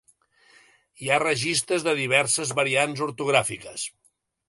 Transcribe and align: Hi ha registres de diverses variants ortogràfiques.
Hi 1.03 1.09
ha 1.09 1.19
registres 1.25 1.87
de 1.89 1.95
diverses 2.01 2.57
variants 2.63 3.07
ortogràfiques. 3.11 3.89